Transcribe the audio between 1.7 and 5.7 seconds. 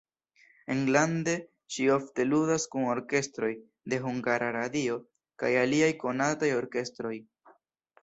ŝi ofte ludas kun orkestroj de Hungara Radio kaj